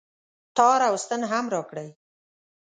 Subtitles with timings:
[0.57, 1.89] تار او ستن هم راکړئ